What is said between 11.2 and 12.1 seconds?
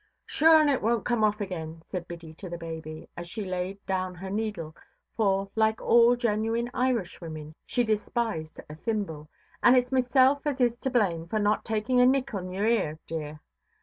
for not taking a